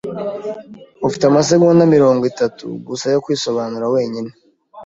[1.07, 4.31] Ufite amasegonda mirongo itatu gusa yo kwisobanura wenyine.